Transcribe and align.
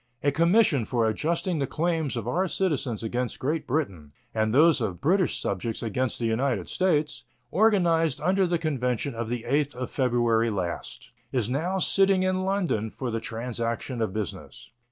A 0.23 0.31
commission 0.31 0.83
for 0.85 1.07
adjusting 1.07 1.59
the 1.59 1.67
claims 1.67 2.17
of 2.17 2.27
our 2.27 2.47
citizens 2.47 3.03
against 3.03 3.37
Great 3.37 3.67
Britain 3.67 4.13
and 4.33 4.51
those 4.51 4.81
of 4.81 4.99
British 4.99 5.39
subjects 5.39 5.83
against 5.83 6.17
the 6.17 6.25
United 6.25 6.67
States, 6.69 7.23
organized 7.51 8.19
under 8.19 8.47
the 8.47 8.57
convention 8.57 9.13
of 9.13 9.29
the 9.29 9.45
8th 9.47 9.75
of 9.75 9.91
February 9.91 10.49
last, 10.49 11.11
is 11.31 11.51
now 11.51 11.77
sitting 11.77 12.23
in 12.23 12.45
London 12.45 12.89
for 12.89 13.11
the 13.11 13.19
transaction 13.19 14.01
of 14.01 14.11
business. 14.11 14.71